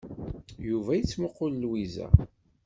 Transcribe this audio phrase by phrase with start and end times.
[0.67, 2.07] Yuba yettmuqul Lwiza.